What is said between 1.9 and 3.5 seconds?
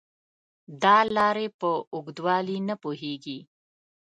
اوږدوالي نه پوهېږي.